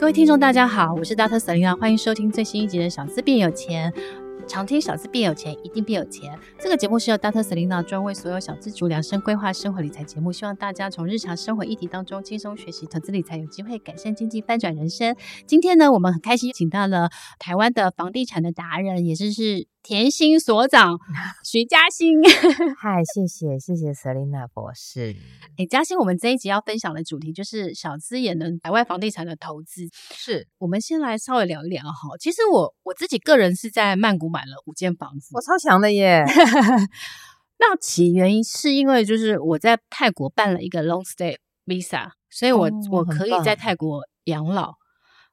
[0.00, 1.38] 各位听众，大家好，我是 Dr.
[1.38, 3.92] Selena，欢迎收听最新一集的《小资变有钱》。
[4.48, 6.34] 常听小资变有钱，一定变有钱。
[6.58, 7.42] 这个节目是由 Dr.
[7.42, 15.14] Selena 专为所有小资族量身规划生活理财节目，希望大家从日常生活议题当中轻松学习投资理财，有机会改善经济，翻转人生。
[15.46, 19.68] 今天呢，我们很开心请到了台湾的房地产的达人，也就是。
[19.82, 20.98] 甜心所长
[21.42, 22.20] 徐嘉欣，
[22.78, 25.16] 嗨，谢谢谢谢 Selina 博士。
[25.56, 29.88] 哎，嘉欣，我们这一集要分享的主题就是小资也能海外房地产的投资。
[30.14, 32.16] 是，我们先来稍微聊一聊哈。
[32.18, 36.24] 其实我我自己个人是在曼谷买了五间房子，我超强的耶。
[37.58, 44.74] 那其原因是因为就是我在泰国办了一个 long stay visa，所以我、哦、我可以在泰国养老，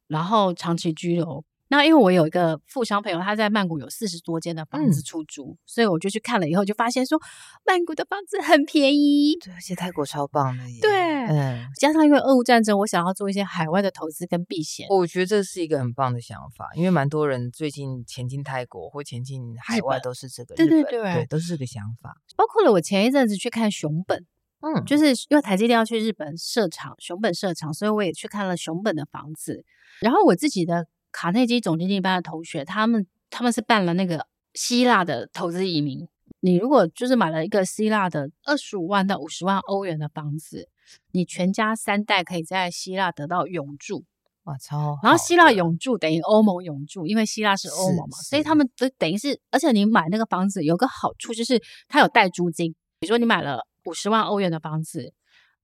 [0.07, 1.43] 然后长期居留。
[1.69, 7.19] 那因为我有一个富商朋友，他在曼谷有四十多间的房子出租，嗯，所以我就去看了以后，就发现说
[7.65, 10.79] 曼谷的房子很便宜，对，而且泰国超棒的耶。
[10.81, 10.91] 对，
[11.27, 22.15] 嗯，加上因为俄乌战争，我想要做一些海外的投资跟避险，我觉得这是一个很棒的想法，因为蛮多人最近前进泰国或前进海外都是这个，对对对，对，都是这个想法。
[22.37, 24.25] 包括了我前一阵子去看熊本，
[24.61, 29.65] 嗯，就是因为台积电要去日本设厂，熊本设厂，所以我也去看了熊本的房子，
[29.99, 30.87] 然后我自己的。
[31.19, 36.07] 卡内基总经济班的同学，他们他们是办了那个希腊的投资移民。
[36.41, 40.69] 你如果就是买了一个希腊的二十五万到五十万欧元的房子，
[41.13, 44.05] 你全家三代可以在希腊得到永住。
[44.43, 44.99] 哇，超！
[45.01, 52.75] 然后希腊永住等于欧盟永住，因为希腊是欧盟嘛，所以他们都等于是，而且你买那个房子有个好处就是它有带租金。
[52.99, 55.11] 比如说你买了五十万欧元的房子，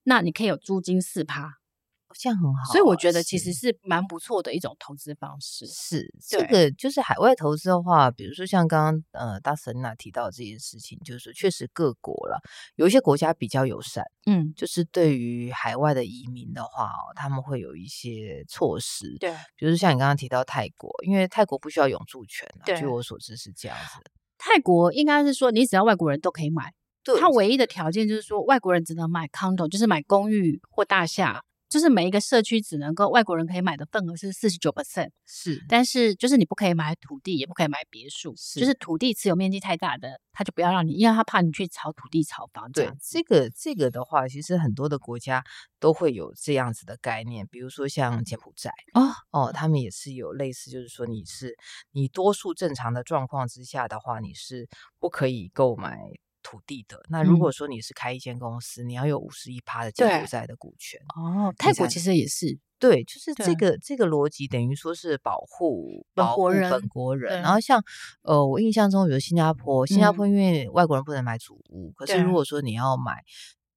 [0.01, 1.59] 那你可以有租金四趴。
[2.17, 5.66] 这样很好，所以我觉得其实是蛮不错的一种投资方式。
[5.67, 12.42] 是这个，就是海外投资的话，比如说像刚刚呃大 Selena 提到这件事情，就是确实各国了，
[12.75, 23.99] 有一些国家比较友善，嗯，就是对于海外的移民的话，哦，他们会有一些措施，对，比如说像你刚刚提到泰国，因为泰国不需要永住权，对，据我所知是这样子。
[24.37, 26.73] 泰国应该是说，你只要外国人都可以买，
[27.04, 31.43] 对，它唯一的条件就是说外国人只能买 condo，就是买公寓或大厦。
[31.73, 42.94] 就是每一个社区只能够外国人可以买的份额是四十九 percent，是，但是就是你不可以买土地，也不可以买别墅，是，就是土地持有面积太大的，他就不要让你，因为他怕你去炒土地、炒房这样。
[42.94, 45.44] 对，这个这个的话，其实很多的国家
[45.80, 51.58] 都会有这样子的概念，比如说像柬埔寨哦哦，他们也是有类似，就是说你是
[51.92, 54.70] 你多数正常的状况之下的话，你是
[55.00, 55.98] 不可以购买。
[56.43, 61.52] 土地的，那如果说你是开一间公司，嗯、你要有五十一趴的柬埔寨的股权哦。
[61.58, 67.42] 泰国其实也是对，就是这个这个逻辑等于说是保护本国人，本国人。
[67.42, 67.83] 然后像
[68.21, 73.23] 呃，我印象中比如新加坡，新加坡因为外国人不能买祖屋，嗯，可是如果说你要买。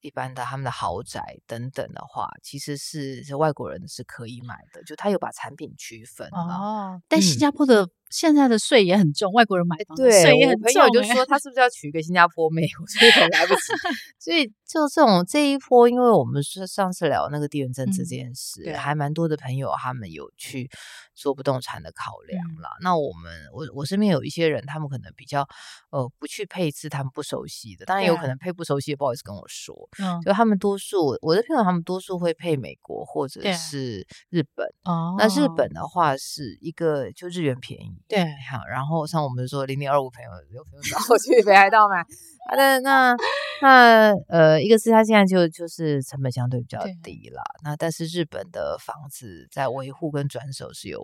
[0.03, 7.03] 一般的他们的豪宅等等的话，其实是是外国人是可以买的，就他有把产品区分哦。
[7.09, 10.63] 但新加坡的、嗯、现在的税也很重，外国人买房税也很重。
[10.63, 12.67] 朋友就说他是不是要娶一个新加坡妹？
[12.87, 13.61] 所以很来不及。
[14.19, 20.69] 所以就这种这一波，因为我们是上次聊那个地缘政治这件事，嗯、还蛮多的朋友他们有去
[21.15, 22.83] 做不动产的考量了、嗯。
[22.83, 25.47] 那我们我我身边有一些人，他们可能比较
[25.91, 29.75] 呃不去配置他们不熟悉的，当然有可能配不熟悉的，不好意思跟我说。
[30.03, 34.67] 嗯，就他们多数，我的朋友他们多数会配美国或者是日本。
[34.85, 42.03] 哦，那日本的话是一个就日元便宜，对，好，然后像我们说零点二五朋友有朋友找 我去北海道买，
[42.51, 43.17] 好的，那
[43.63, 51.03] 那呃，一个是它现在就就是成本相对比较低啦，那但是日本的房子在维护跟转手是有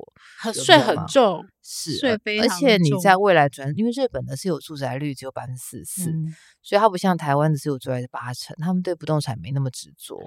[0.52, 6.12] 税很重，是税非常重，而且你在未来转，因为日本的是有住宅率只有百分之四十四，
[6.62, 8.82] 所以它不像台湾的是有住宅八成，他们。
[8.82, 10.18] 对不动产没那么执着，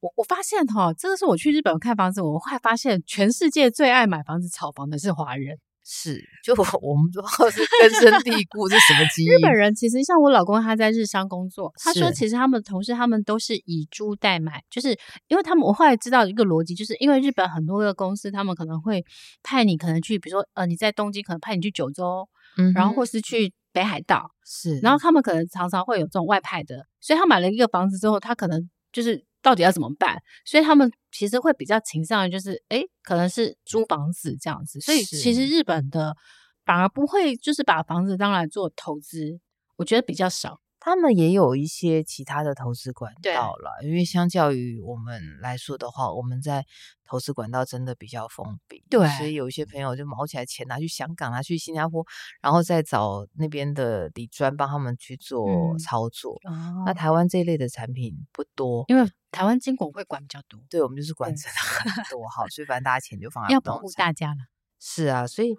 [0.00, 5.58] 我我发现哈，这个是我去日本看房子，我会发现全世界最爱买房子、炒房的是华人，
[5.90, 9.32] 是就 我们不知道是根深蒂固是什么基因。
[9.32, 14.90] 日本人其实像我老公，他在日商工作，他说其实他们同事他们都是以租代买，就是
[15.28, 19.02] 因为他们我后来知道一个逻辑，就是因为日本很多个公司，他们可能会
[19.42, 23.52] 派你可能去，比如说呃你在东京，可能派你去九州，嗯，然后或是去。
[23.70, 30.18] 北海道是，然后他们可能常常会有这种外派的，所以他买了一个房子之后，他可能就是到底要怎么办？
[30.44, 34.80] 所以他们其实会比较倾向于就是，哎，可能是租房子这样子。
[34.80, 36.16] 所以其实日本的
[36.64, 39.40] 反而不会就是把房子当来做投资，
[39.76, 40.60] 我觉得比较少。
[40.80, 46.64] 他们也有一些其他的投资管道了，因为相较于我们来说的话，我们在
[47.04, 52.04] 投资管道真的比较封闭，对，所以有一些朋友就毛起来钱拿去香港，拿去新加坡，
[52.40, 55.46] 然后再找那边的理专帮他们去做
[55.78, 56.38] 操作。
[56.48, 64.36] 嗯、那台湾这一类的产品不多，因为台湾金管会管比较多，对，我们就是管真的很多，好，所以反正大家钱就放在要保护大家了。
[64.80, 65.56] 是啊，所以，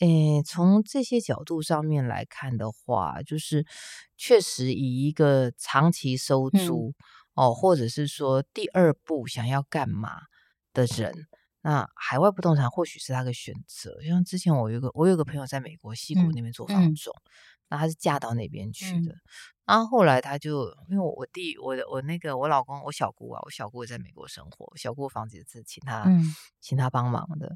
[0.00, 3.66] 诶，从这些角度上面来看的话，就是
[4.16, 6.94] 确实以一个长期收租、
[7.34, 10.22] 嗯、哦，或者是说第二步想要干嘛
[10.72, 11.12] 的人，
[11.60, 14.02] 那海外不动产或许是他的选择。
[14.02, 17.28] 像之前我有一个我有个朋友在美国西谷那边做房仲，嗯嗯、
[17.68, 19.12] 那他是嫁到那边去的。
[19.12, 19.20] 嗯
[19.64, 26.20] 然后后来他就因为我弟我的我那个我老公我小姑啊，我小姑也在美国生活，小姑房子也是请他、嗯、
[26.60, 27.46] 请他帮忙的。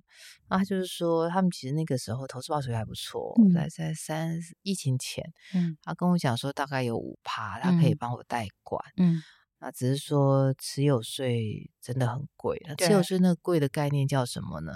[0.49, 9.21] 然后他就是说他们其实那个时候投资报酬还不错，在、嗯、在三疫情前，嗯，他跟我讲说大概有五趴，他可以帮我代管，嗯，
[9.59, 14.73] 那只是说持有税真的很贵，那持有税那个贵的概念叫什么呢？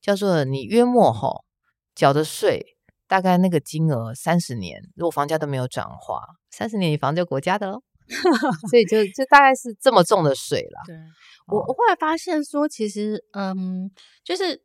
[0.00, 1.44] 叫做你约莫吼
[1.96, 2.76] 缴的税。
[3.10, 7.82] 大概那个金额三十年，如果房价都没有涨的话，三十年你房子就国家的喽，
[8.70, 10.80] 所以就就大概是这么重的税了。
[10.86, 10.96] 对，
[11.48, 13.90] 我我后来发现说，其实嗯，
[14.22, 14.62] 就是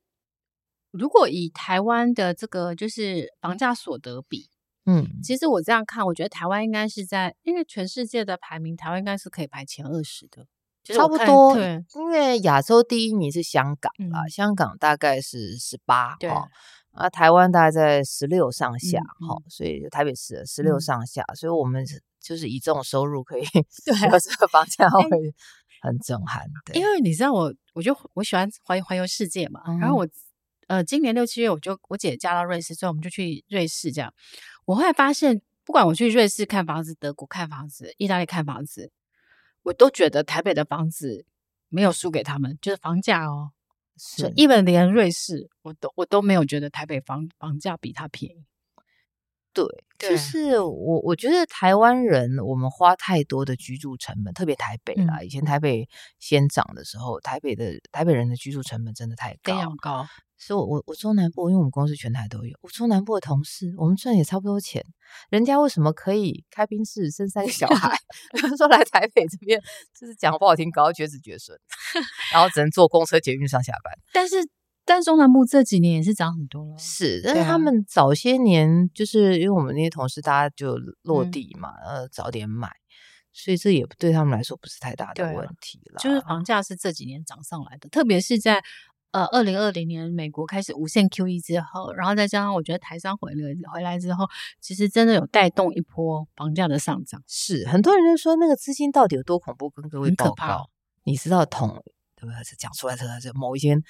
[0.92, 4.52] 如果以台湾的这个就是房价所得比，
[4.86, 10.46] 嗯，其实我这样看，我觉得台湾应该是在，因为全世界的排名，台湾应该是可以排前二十的，
[10.94, 11.56] 差不多。
[11.56, 16.30] 对，因为亚洲第一名是香港啦，嗯、香港大概是十八，对。
[16.96, 21.86] 啊，台湾大概在十六上下，好、嗯嗯，所以就台北市十六上下、嗯，所以我们
[22.20, 23.44] 就是以这种收入可以，
[23.86, 25.02] 对，这个房价会
[25.82, 26.44] 很震撼。
[26.66, 30.08] 对，因为你知道我，我就我喜欢环环游世界嘛，嗯、然后我
[30.68, 34.12] 呃，今年六七月我就我姐嫁到瑞士之后，我们就去瑞士这样。
[34.66, 38.92] 我后来发现，不管我去瑞士看房子、德国看房子、意大利看房子，
[39.62, 41.26] 我都觉得台北的房子
[41.70, 43.52] 没有输给他们，就是房价哦。
[43.98, 48.46] 是，一本连瑞士，我都我都没有觉得台北房房价比它便宜。
[49.54, 49.66] 对，
[49.98, 55.26] 就是我我觉得台湾人我们花太多的居住成本，特别台北啦、嗯。
[55.26, 55.88] 以前台北
[56.20, 60.06] 先涨的时候，台北的台北人的居住成本真的太高，非常高。
[60.38, 64.84] 所以我，我我中南部，因为我们公司全台都有，我中南部的同事，我们赚也差不多钱。
[65.30, 67.98] 人家为什么可以开宾室生三个小孩？
[68.58, 69.60] 说来台北这边，
[69.98, 71.58] 就是讲不好听，搞到绝子绝孙，
[72.34, 73.94] 然后只能坐公车捷运上下班。
[74.12, 74.36] 但是，
[74.84, 76.78] 但中南部这几年也是涨很多了。
[76.78, 82.70] 是，但是他们早些年就是因为我们那些同事，大家就落地嘛，呃、嗯，早点买，
[83.32, 86.00] 所以这也对他们来说不是太大的问题了。
[86.00, 88.62] 就是房价是这几年涨上来的，特别是在。
[89.16, 93.38] 呃，二零二零年美国开始无限 QE 之后，然后再加上我觉得台商回来
[93.72, 94.26] 回来之后，
[94.60, 97.24] 其实真的有带动一波房价的上涨。
[97.26, 100.70] 是很多人就说那个资金到底有多恐怖，跟各位报告。
[101.06, 101.82] 你知道统
[102.18, 102.44] 对不对？
[102.58, 103.82] 讲出来的是某一间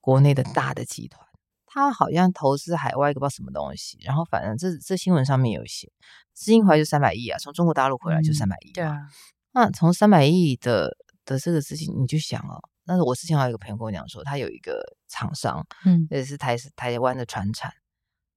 [0.00, 1.26] 国内的大的集团，
[1.66, 5.90] 他好像投资海外一个不知道什么东西，然后反正这这新闻上面有写，
[6.32, 8.70] 资金回来就三百亿啊，从中国大陆回来就三百亿。
[8.70, 9.08] 对啊，
[9.50, 12.62] 那从三百亿的的这个资金，你就想哦。
[12.88, 17.70] 但是我之前还有一个朋友跟我讲说，他有一个厂商，嗯，也是台台湾的船产，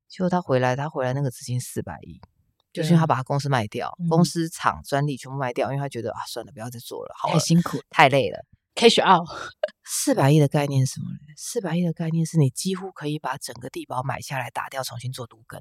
[0.09, 2.19] 结果他回来，他回来那个资金四百亿，
[2.73, 8.45] 就是因为他把他公司卖掉，嗯、公司厂专利全部卖掉，因为他觉得啊，算了，不要再做了，好辛苦，太累了
[8.75, 9.25] ，cash out。
[9.85, 11.33] 四百亿的概念是什么呢？
[11.37, 15.59] 四百亿的概念是你几乎可以把整个地堡买下来，打掉，重新做都根。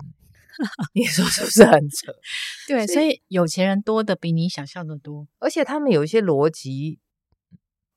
[0.95, 2.13] 你说是不是很扯？
[2.67, 6.99] 对，所以有钱人多的比你想象的多，而且他们有一些逻辑。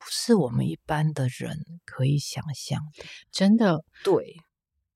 [0.04, 3.86] 不是我们一般的人可以想象的，真的。
[4.04, 4.36] 对，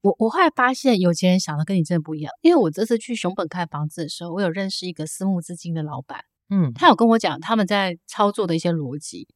[0.02, 2.34] 我，我后来发现有钱人想的跟你真的不一样。
[2.42, 9.28] 因为我这次去熊本看房子的时候，我有认识一个私募资金的老板，嗯，他有跟我讲他们在操作的一些逻辑。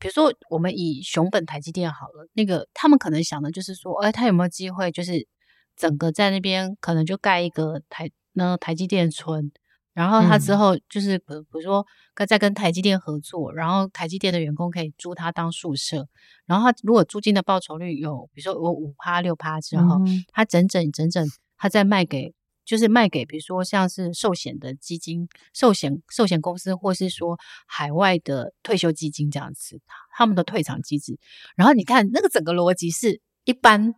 [0.00, 5.28] 比如说，我们以熊本台积电好了，那个他们可能想的就是说，哎，他有没有机会，就是
[5.76, 9.52] 整个在那边可能就盖一个台那台积电村。
[9.94, 16.08] 然后他之后就是，比如说，跟在跟台积电合作，然后台积电的员工可以租他当宿舍。
[16.46, 20.00] 然后他如果租金的报酬率有，比如说有五趴六趴之后，
[20.32, 21.26] 他整整整整，
[21.58, 22.34] 他再卖给，
[22.64, 29.80] 就是卖给，比如说像是寿险的基金、寿险寿险公司，或是说海外的退休基金这样子，
[30.16, 31.18] 他们的退场机制。
[31.54, 33.94] 然后你看那个整个逻辑是一般。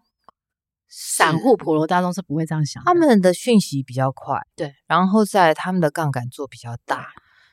[0.96, 7.08] 散户普罗大众是不会这样想，他们的讯息比较快，对，然后在他们的杠杆做比较大，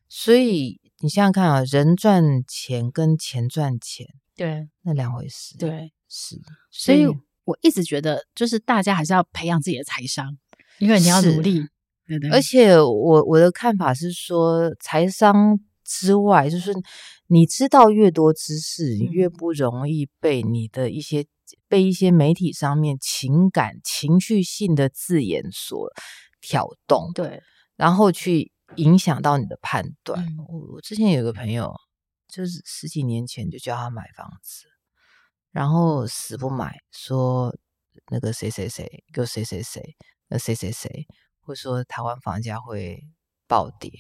[0.08, 4.06] 所以你想想看啊，人赚钱跟钱赚钱，
[4.36, 7.08] 对，那两回事，对，是，所以
[7.44, 10.38] 我一直觉得，就是大家还是要培养自己的财商，
[10.78, 11.66] 因为你要努力，
[12.06, 12.30] 对对。
[12.30, 16.72] 而且我我的看法是说，财商之外，就是
[17.26, 21.26] 你知道越多知识，你越不容易被你的一些
[21.68, 25.90] 被一些媒体上面情感情绪性的字眼所
[26.40, 27.42] 挑动，对，
[27.76, 30.24] 然后去影响到你的判断。
[30.26, 31.76] 嗯、我我之前有个朋友，
[32.28, 34.66] 就是十几年前就叫他买房子，
[35.52, 37.56] 然后死不买，说
[38.10, 39.96] 那个谁谁谁，又谁谁谁，
[40.28, 41.06] 那谁谁谁，
[41.42, 43.04] 会说台湾房价会
[43.48, 43.92] 暴跌，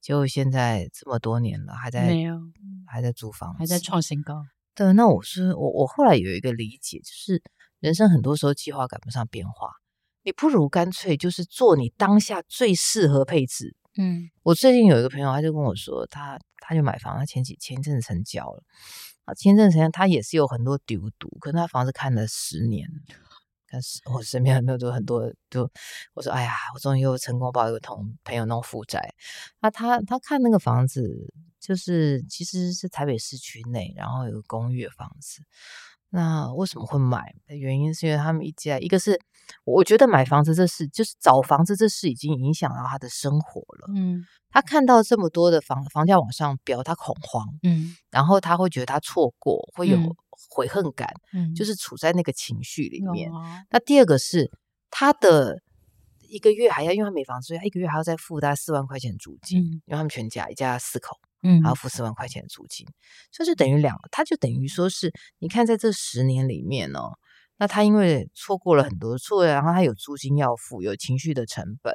[0.00, 2.38] 结果现在这么多年了，还在没有，
[2.86, 4.42] 还在租房，还在创新高。
[4.80, 7.42] 对，那我是我我后来有一个理解，就是
[7.80, 9.68] 人生很多时候计划赶不上变化，
[10.22, 13.76] 你不如干脆就是做你当下最适合配置。
[13.98, 18.62] 嗯，我最近有一个朋友，他就跟我说，他他就买房，他前几前一阵子成交了，
[19.26, 22.88] 啊，前一阵子成交，他也是有很多丢毒，可是他房子看了十年，
[23.70, 25.70] 但是我身边很多都很多都，
[26.14, 29.14] 我说哎呀，我终于又成功把一个同朋友弄负债，
[29.60, 31.30] 那他他看那个房子，
[31.60, 35.42] 就是其实是台北市区内，然后有个公寓的房子。
[36.12, 39.20] 那为什么会买的原因是因为他们一家，一个是
[39.64, 43.86] 我觉得买房子这事，就是找房子这事已经影响到他的生活了。
[43.94, 47.46] 嗯，他看到这么多的房房价往上飙，他恐慌。
[47.62, 49.96] 嗯，然后他会觉得他错过，会有
[50.48, 51.08] 悔恨感。
[51.32, 53.30] 嗯，就是处在那个情绪里面。
[53.32, 54.50] 嗯，那第二个是
[54.90, 55.62] 他的
[56.28, 59.60] 一个月还要，因为他没房子，所以他一个月还要再付大概四万块钱租金。
[59.60, 61.16] 嗯，因为他们全家一家四口。
[61.42, 62.86] 嗯，还要付四万块钱的租金，
[63.32, 67.18] 所以就等于两，他就等于说是，你看在这十年里面哦，
[67.56, 71.94] 那他因为错过了很多错，然后他有租金要付，有情绪的成本，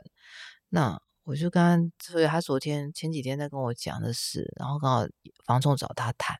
[0.69, 5.05] 那我就刚刚，所以他昨天前几天在跟我讲的是，然后刚好
[5.45, 6.37] 房仲找他谈，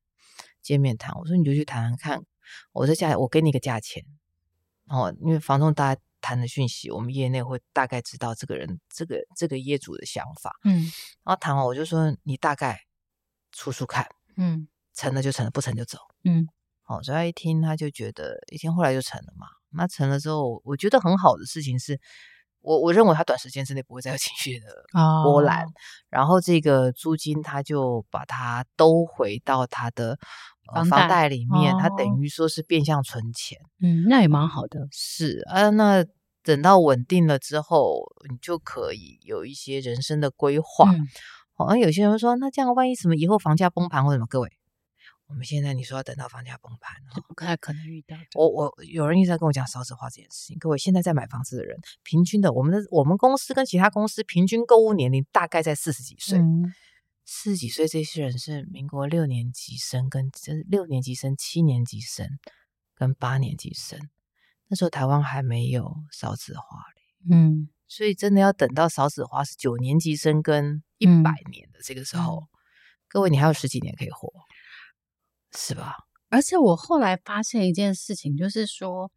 [0.63, 2.23] 见面谈，我说你就去谈谈看，
[2.71, 4.03] 我这价，我给你个价钱，
[4.85, 10.91] 然后因为房仲大家谈的讯息，我们业内会大概知道这个人，这个这个业主的想法，嗯，
[11.23, 12.81] 然后谈完我就说你大概。
[13.55, 16.45] 出出看，嗯，成了就成了，不成就走，嗯，
[16.87, 19.47] 哦，所以他一听他就觉得，一听后来就成了嘛。
[19.71, 21.99] 那成了之后，我觉得很好的事情是，
[22.59, 24.65] 我我认为他短时间之内不会再有情绪的
[25.23, 25.71] 波澜，哦、
[26.09, 30.17] 然后这个租金他就把它都回到他的
[30.89, 36.05] 房贷里面，他等于说是变相存钱，嗯，那也蛮好的，是啊，那
[36.43, 40.91] 等到稳定了之后，你就可以有一些人生的规划。
[40.91, 41.07] 嗯
[41.57, 44.27] 好像有些人说，那这样万一什么以后房价崩盘或什么？
[44.27, 44.51] 各位，
[45.27, 46.97] 我们现在你说要等到房价崩盘，
[47.29, 48.17] 不太可能遇到。
[48.33, 50.59] 我我有人一直在跟我讲少子化这件事情。
[50.59, 56.37] 各位，现在在买房子的人，平均的，我们的我们公司跟其他公司平均购物年龄大概在四十几岁。
[56.39, 56.73] 嗯、
[57.23, 62.27] 四十几岁这些人是民国六年级生，跟就是六年级生、七年级生
[62.93, 63.97] 跟八年级生。
[64.67, 66.63] 那时候台湾还没有少子化
[66.95, 67.35] 嘞。
[67.35, 67.69] 嗯。
[67.87, 72.47] 所以真的要等到少子化是九年级生跟一百年的这个时候，嗯、
[73.07, 74.29] 各位你还有十几年可以活，
[75.55, 75.95] 是吧？
[76.29, 79.11] 而且我后来发现一件事情，就是说，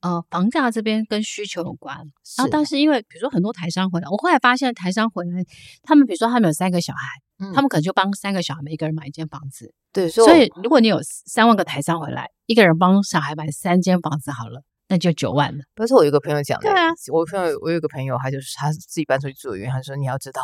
[0.00, 1.98] 呃，房价这边跟需求有关。
[2.24, 5.44] 是然后，但是因为比如说很多台商回来，我后来发现台商回来，
[5.82, 7.06] 他们比如说他们有三个小孩，
[7.38, 9.74] 嗯、他们可能就帮三个小孩每一个人买一间房子。
[9.92, 14.62] 对，所以如果你有三万个台商回来，一个人帮小孩买三间房子好了。
[14.88, 15.64] 那就九万了。
[15.74, 20.42] 不是我有个朋友讲的，对啊，我朋友我有个朋友，他就是他自己搬出去住的原因，他说你要知道，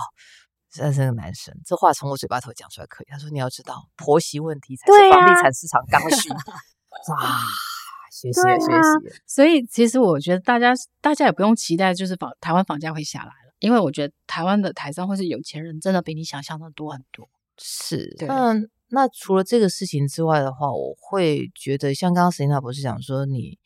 [0.70, 3.06] 现在是个男生，这话从我嘴巴头讲出来可以。
[3.08, 6.28] 他说你要知道，婆媳问题才是房地产市场刚需。
[7.08, 7.38] 哇，
[8.10, 9.14] 学习了，学习了。
[9.26, 17.28] 所以其实我觉得大家大家也不用期待，就是房台湾房价会下来了，因为我觉得台湾的台商或是有钱人，真的比你想象的多很多。
[17.58, 23.58] 是，嗯，那除了这个事情之外的话，我会觉得像刚刚 Selena 博士讲说你。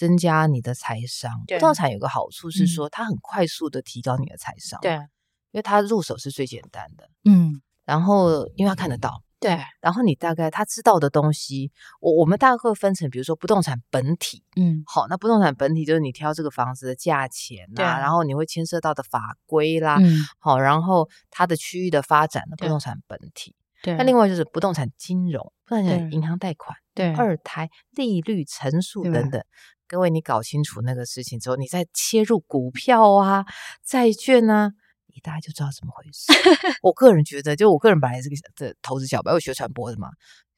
[0.00, 4.80] 增加你的财商，不动产有个好处是说，它很快速的提高你的财商。
[4.80, 7.10] 对，因为它入手是最简单的。
[7.26, 29.44] 嗯，然后因为他看得到，对，然后你大概他知道的东西，我我们大概会分成，比如说不动产本体，嗯，好，那不动产本体就是你挑这个房子的价钱啊，然后你会牵涉到的法规啦，嗯，好，然后它的区域的发展的不动产本体，对，那另外就是不动产金融，不动产银行贷款，对，二胎利率乘数等等。
[29.90, 33.44] 各位，你搞清楚那个事情之后，你再切入股票啊、
[33.84, 34.70] 债券啊，
[35.12, 36.32] 你大概就知道怎么回事。
[36.80, 40.10] 我个人觉得，就我个人本来是个的投资小白，我学传播的嘛，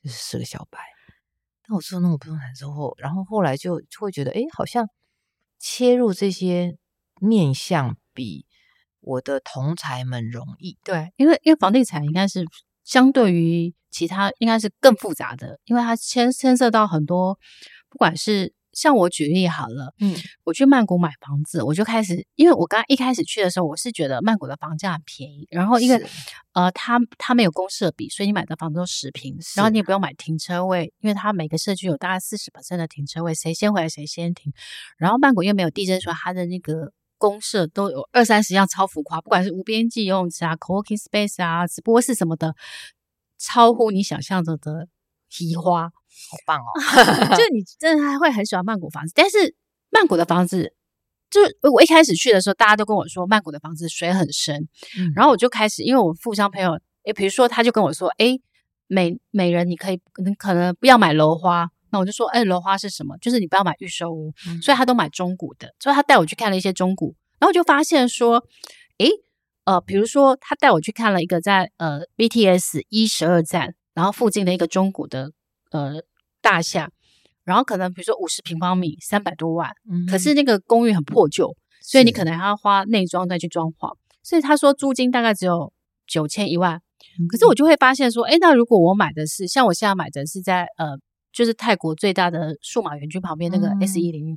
[0.04, 0.80] 就是是个小白。
[1.66, 4.86] 但我做那种不动产之后，然后后来就就会觉得，哎，好像
[5.58, 6.76] 切入这些
[7.18, 8.44] 面向比
[9.00, 10.76] 我的同才们容易。
[10.84, 12.44] 对，因为因为房地产应该是
[12.84, 17.38] 相对于其他应该是更复杂的，因为它牵牵涉到很多，
[17.88, 18.52] 不管是。
[18.72, 26.00] 像我举例好了，嗯，我去曼谷买房子，我就开始，因为我刚刚一开始去的时候，我是觉得曼谷的房价很便宜，然后一个
[26.52, 34.52] 呃，他他没有公设比，所以你买的房子都十平，然后你也不用买停车位，因为他每个社区有大概四十%的停车位，谁先回来谁先停。
[34.96, 42.54] 然后曼谷又没有地震，说它的那个公设都有二三十样超浮夸，不管是无边际游泳池啊、co-working space 啊、直播室什么的，
[43.38, 44.88] 超乎你想象着的
[45.28, 45.90] 提花。
[46.30, 46.70] 好棒哦！
[47.36, 49.54] 就你真的还会很喜欢曼谷房子，但是
[49.90, 50.74] 曼谷的房子，
[51.30, 58.40] 就是我一开始去的时候，大家都跟我说曼谷的房子水很深，嗯、然后我就开始，因为我富商朋友，诶，比如说他就跟我说，诶，
[58.86, 63.16] 每每人你可以，你可能不要买楼花，那我就说，诶，楼花是什么？
[63.18, 68.44] 就是你不要买预售屋，嗯、所以他都买中古的，所以他带我去看了一些中古，然后我就发现说，
[68.98, 69.08] 诶，
[69.64, 75.32] 呃，比如说他带我去看了一个在呃 BTS 一十二站，然后附近的一个中古的。
[75.72, 76.02] 呃，
[76.40, 76.88] 大厦，
[77.44, 85.72] 然后可能比如说五十平方米，三百多万，嗯、可是那个公寓很破旧，所以你可能还要花内装再去装潢，所以他说租金大概只有
[86.06, 86.80] 九千一万，
[87.28, 90.96] 可是我就会发现说，诶，那如果我买的是像我现在买的是在呃，
[91.32, 94.36] 就是泰国最大的数码园区旁边那个 S 一零，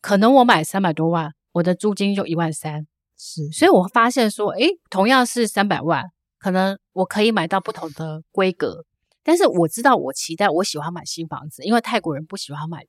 [0.00, 2.86] 可能我买三百多万，我的租金就一万三，
[3.18, 6.04] 是，所以我发现说，诶，同样是三百万，
[6.38, 8.84] 可能我可以买到不同的规格。
[9.22, 12.86] 但是我知道，我期待我喜欢买新房子，因为泰国人不喜欢买，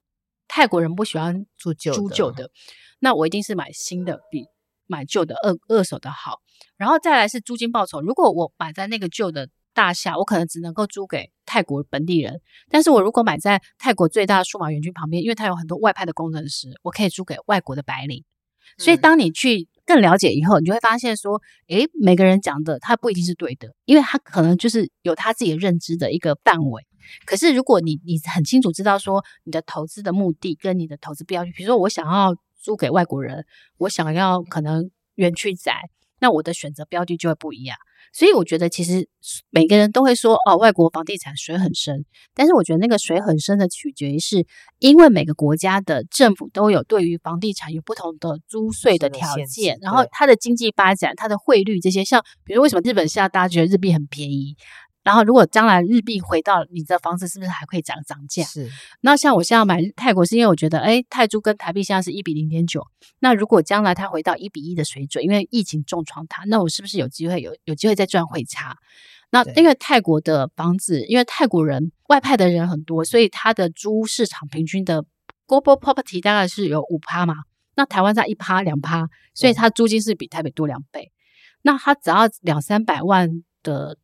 [0.47, 2.49] 泰国人不喜欢住旧租旧的，
[2.99, 4.45] 那我一定是买新的比
[4.87, 6.39] 买旧的二二手的好。
[6.77, 18.23] 然后再来是租金报酬，如果我买在那个旧的大厦，我可能只能够租给泰国本地人，但是我如果买在泰国最大的数码园区旁边，因为它有很多外派的工程师，我可以租给外国的白领。
[18.77, 19.67] 所以当你去。
[19.85, 26.85] 更了解以后，你就会发现说，诶，每个人讲的他不一定是对的，因为他可能就是有他自己的认知的一个范围。
[27.25, 33.45] 可是如果你你很清楚知道说你的投资的目的跟你的投资标的，比如说我想要租给外国人，
[33.77, 35.89] 我想要可能园区宅，
[36.21, 37.75] 那我的选择标的就会不一样。
[38.13, 39.07] 所以我觉得，其实
[39.49, 42.05] 每个人都会说哦，外国房地产水很深。
[42.33, 44.45] 但是我觉得那个水很深的取决于是，
[44.79, 54.55] 因为每个国家的政府都有对于房地产有不同的租税的条件，然后它的经济发展、它的汇率这些，像比如为什么日本现在大家觉得日币很便宜？
[55.03, 58.43] 然后，如果将来日币回到你的房子，是不是还会涨涨价？
[58.43, 58.69] 是。
[59.01, 62.85] 那像我现在买泰国，是因为我觉得，哎，泰铢跟台币现在是一比零点九。
[63.17, 68.77] 那如果将来它回到一比一的水准，因为疫情重创它，那我是不是有机会有有机会再赚汇差？
[69.31, 75.03] 那因为泰国的房子，因为泰国人外派的人很多，所以它的租市场平均的
[75.47, 77.37] global property 大概是有五趴嘛。
[77.73, 81.11] 那台湾在一趴两趴，所以它租金是比台北多两倍。
[81.63, 83.97] 那它只要两三百万的。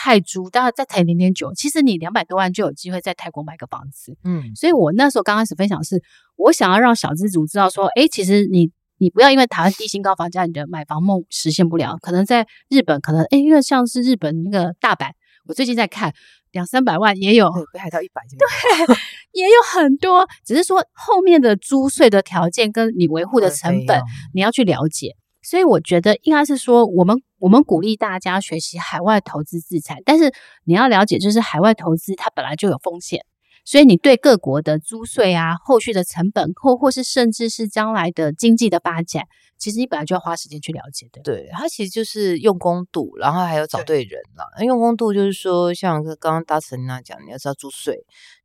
[0.00, 4.16] 泰铢大概再才零点九，其实你两百多万就有机会在泰国买个房子。
[4.22, 6.00] 嗯，所以我那时候刚开始分享是，
[6.36, 11.98] 我想要让小资族知道说，诶，其实你你不要因为台湾低薪高房价，你的买房梦实现不了。
[12.00, 15.10] 可能在日本，可能诶，因为像是日本那个大阪，
[15.48, 16.14] 我最近在看
[16.52, 18.94] 两三百万也有，北海道一百，对，
[19.34, 20.28] 也有很多。
[20.46, 24.00] 只是说后面的租税的条件跟你维护的成本，
[24.32, 25.16] 你要去了解。
[25.42, 30.32] 所以我觉得应该是说，我们我们鼓励大家学习海外投资资产，但是
[30.64, 33.24] 你要了解，就是海外投资它本来就有风险，
[33.64, 39.24] 所以你对各国的租税啊、后续的成本，或或是甚至是将来的经济的发展，
[39.56, 41.22] 其实你本来就要花时间去了解的。
[41.22, 44.64] 对，它其实就是用功度，然后还有找对人了。
[44.64, 48.04] 用功度就是说，像刚刚大成那讲，你要知道租税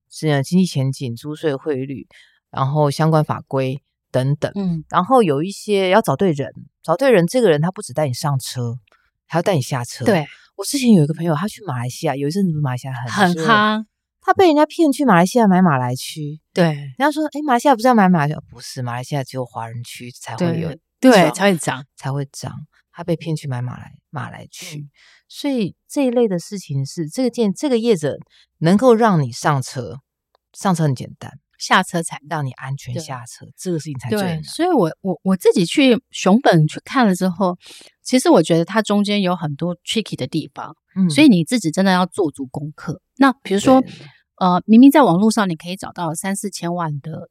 [0.09, 2.07] 是经济前景、租税汇率，
[2.51, 3.81] 然后相关法规。
[4.13, 6.47] 等等，嗯，然后有一些要找对人，
[6.83, 8.75] 找对人，这个人他不只带你上车，
[9.33, 10.05] 还要带你下车。
[10.05, 10.23] 对，
[10.55, 13.83] 我之前有一个朋友，他去马来西亚，有一阵子马来西亚很很夯，
[14.21, 16.39] 他被人家骗去马来西亚买马来区。
[16.53, 18.35] 对，人家说，哎，马来西亚不是要买马来区？
[18.51, 22.53] 不是，马来西亚只有华人区才会有，对，才会涨，才会涨。
[22.91, 24.89] 他被骗去买马来马来区，嗯、
[25.27, 28.17] 所以这一类的事情是这个店这个业者
[28.59, 29.97] 能够让你上车，
[30.53, 31.39] 上车很简单。
[31.63, 34.43] 下车才让你安全下车，这个事情才最难。
[34.43, 37.57] 所以我我我自己去熊本去看了之后，
[38.01, 43.01] 其实我觉得它中间有很多 tricky 的地方，嗯，所以你自己真的要做足功课。
[43.15, 43.81] 那比如说，
[44.35, 47.29] 呃，明明在网络上你可以找到三四千万的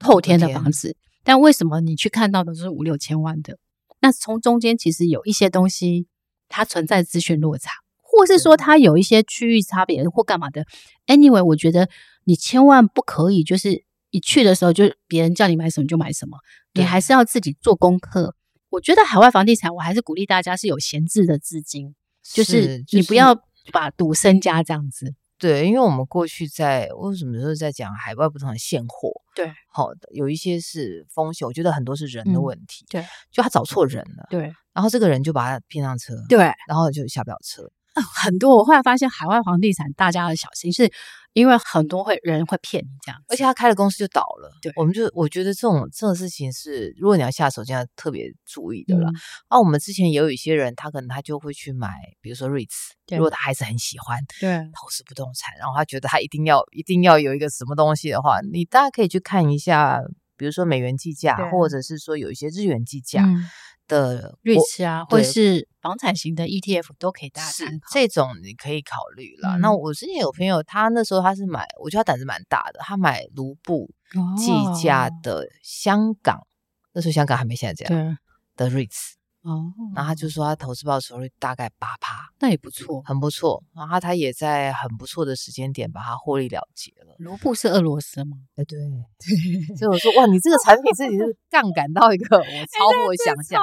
[0.00, 3.58] 后天的房子，但为什么你去看到的是五六千万的？
[4.00, 6.08] 那从中间其实有一些东西
[6.48, 7.70] 它存在资讯落差，
[8.12, 10.64] 或是说它有一些区域差别或干嘛的。
[11.06, 11.88] Anyway，我觉得。
[12.24, 16.38] 你千万不可以，就是一去的时候就别人叫你买什么就买什么，
[16.72, 18.36] 你还是要自己做功课。
[18.68, 23.36] 我觉得海外房地产，我还是鼓励大家是有闲置的资金，就是你不要
[23.72, 25.16] 把赌身家这样子。
[25.36, 29.10] 对，因为我们过去在为什么时候在讲海外不同的现货？
[29.34, 32.86] 对，好的，有一些是风险，我觉得很多是人的问题。
[32.88, 34.28] 对，就他找错人了。
[34.30, 36.14] 对，然后这个人就把他骗上车。
[36.28, 37.68] 对，然后就下不了车。
[38.00, 40.90] 很多，我后来发现海外房地产大家要小心，是
[41.34, 44.50] 因为很多会人会骗你这样，而且他开了公司就倒了。
[44.62, 49.08] 对，我们就我觉得这种这种事情是，如果你要下手，就要特别注意的了。
[49.08, 49.14] 嗯、
[49.48, 60.00] 啊，我们之前也有一些人，他可能他就会去买，比如说 REITs，如果他还是很喜欢对投资不动产，然后他觉得他一定要一定要有一个什么东西的话，你大家可以去看一下，
[60.36, 63.22] 比如说美元计价，或者是说有一些日元计价。
[63.24, 63.46] 嗯
[63.88, 69.58] 的瑞士啊，或者是房产型的 ETF 都可以大家参考，这种你可以考虑了。
[69.58, 73.90] 嗯、那我之前有朋友，他那时候他是买，我觉得他胆子蛮大的，他买卢布
[74.38, 76.46] 计价的香港，哦、
[76.92, 78.18] 那时候香港还没现在这样
[78.56, 79.14] 的 REITs。
[79.42, 83.60] 哦，然后他就说他投资报酬率大概八趴，那也不错，很不错。
[83.74, 87.16] 然后他也在很不错的时间点把它获利了结了。
[87.18, 88.36] 卢布是俄罗斯吗？
[88.54, 88.78] 哎，对，
[89.76, 93.60] 所以我说哇，你这个产品自己是杠杆到一个 我超乎我想象。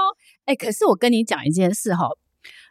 [0.49, 2.09] 哎，可是我跟你讲一件事哈，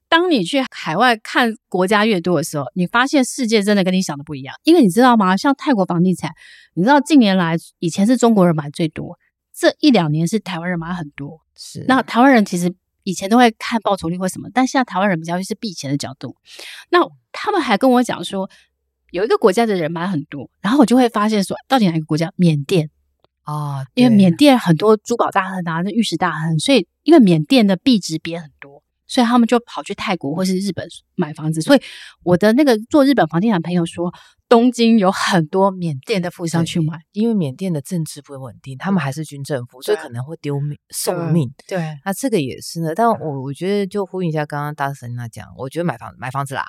[0.09, 4.53] 当你去海外看国家越多的时候，你发现世界真的跟你想的不一样。
[4.65, 5.37] 因为你知道吗？
[5.37, 6.33] 像泰国房地产，
[6.75, 9.17] 你知道近年来以前是中国人买最多，
[9.57, 11.41] 这一两年是台湾人买很多。
[11.55, 12.75] 是，那台湾人其实。
[13.05, 16.37] 以前都会看报酬率或什么，但现在台湾人比较是避钱的角度。
[16.91, 16.99] 那
[17.33, 18.51] 他们还跟我讲说，
[19.13, 22.31] 有一个国家的人买很多，然后我就会发现说，到底哪个国家？
[22.37, 22.91] 缅甸
[23.53, 28.83] 啊，因为缅甸很多珠宝大亨啊，那玉石大亨，所以因为缅甸的币值贬很多。
[29.11, 31.63] 所以他们就跑去泰国或是日本买房子。
[31.63, 31.81] 所以
[32.23, 34.13] 我的那个做日本房地产朋友说，
[34.51, 41.51] 东京有很多缅甸的富商去买，因为缅甸的政治不稳定，他们还是军政府，所以可能会丢命送命。
[41.67, 42.95] 对，那这个也是呢。
[42.95, 46.67] 但我我觉得就呼应一下刚刚大神那讲，我觉得买房买房子啦，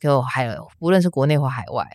[0.00, 1.86] 就还有无论是国内或海外，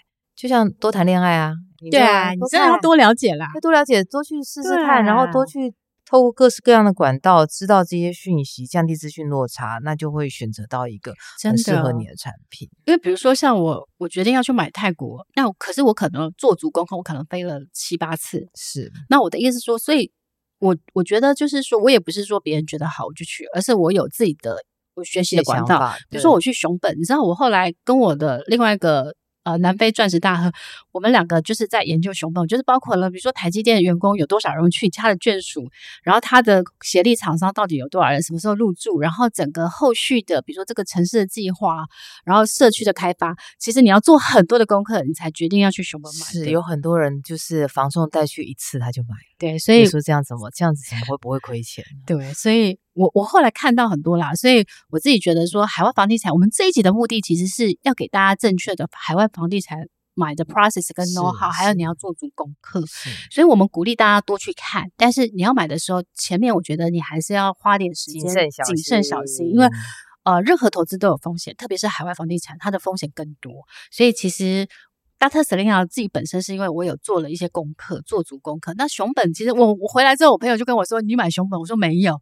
[0.42, 1.54] 就像多谈恋爱啊，
[1.92, 5.74] 对啊，你真的要多了解啦，要多了解，多去试试看，然后多去。
[6.04, 12.68] 透过各式各样的管道知道这些讯息，降低资讯落差，那就会选择到一个很适合你的产品。
[12.84, 18.46] 因为比如说像我，我决定要去买泰国，那可是我可能做足功课，我可能飞了七八次。
[18.56, 20.12] 是，那我的意思是说，所以
[20.60, 24.58] 我我觉得就是说，我也不是说别人觉得好我就去，而是我有自己的
[24.96, 25.94] 我学习的管道。
[26.10, 29.16] 比如说我去熊本，你知道我后来跟我的另外一个。
[29.44, 30.52] 呃，南非钻石大亨，
[30.92, 35.70] 我们两个就是在研究熊本，就是包括了，比如说台积电的员工有多少人去，他的眷属，
[36.04, 41.86] 然后他的协力厂商到底有多少人，什么时候入驻，然后整个后续的，比如说这个城市的计划，
[42.26, 46.26] 然后社区的开发，其实你要做很多的功课，你才决定要去熊本买。
[46.26, 51.84] 是有很多人就是房仲带去一次他就买，对，所以说这样怎么这样子怎么会不会亏钱？
[52.06, 52.80] 对，所以。
[52.94, 62.82] 我我后来看到很多啦，所以我自己觉得说，海外房地产，我们这一集的目的其实是要给大家正确的海外房地产买的 process 跟 know how，还有你要做足功课。
[63.30, 68.22] 所以我们鼓励大家多去看，但是你要买的时候，前面我觉得你还是要花点时间，
[68.66, 69.68] 谨慎小心，因为
[70.24, 73.52] 呃，任何投资都有风险，特别是海外房地产，它的风险更多。
[73.92, 74.68] 所以其实
[75.18, 75.42] Dr.
[75.42, 78.74] Selena 自己本身是因为我有做了一些功课，做足功课。
[78.78, 82.22] 那熊本其实我我回来之后，我朋友就跟我说：“你买熊本？”我说：“没有。”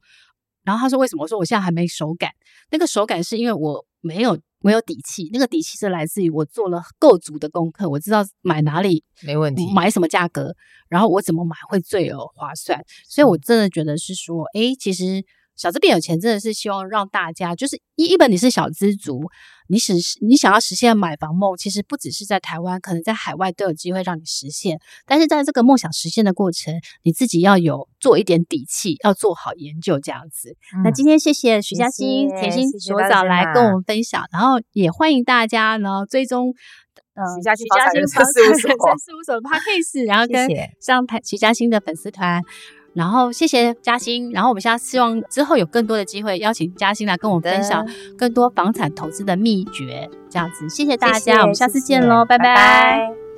[0.63, 2.31] 然后他说：“为什么？”我说：“我现在还没手感。
[2.71, 10.55] 那个手感是因为我没有没有底气，那个底气是来自于我做了够足的功课，我知道买哪里没问题，买什么价格，
[10.89, 12.83] 然后我怎么买会最有划算。
[13.07, 15.23] 所以我真的觉得是说，哎，其实。”
[15.59, 19.29] 小资变有钱，真的是希望让大家，就是一一本你是小资族，
[19.67, 19.91] 你实
[20.21, 24.79] 你想要实现买房梦，其实不只是在台湾，可能在海外都有机会让你实现。
[25.05, 30.55] 但是在这个梦想实现的过程，你自己要有做一点底气，要做好研究这样子。
[30.77, 36.53] 嗯、那今天谢谢徐嘉欣甜心所早来跟我们分享，然后也欢迎大家呢追踪
[37.15, 40.47] 呃徐嘉欣房产人生事务所事务所的 Podcast， 然后跟
[40.79, 42.41] 上台徐嘉欣的粉丝团。
[42.93, 52.25] 然后谢谢嘉欣，然后我们现在希望之后有更多的机会邀请嘉欣来跟我们分享更多房产投资的秘诀，这样子，谢谢大家，谢谢，我们下次见喽。
[52.25, 53.28] 拜拜。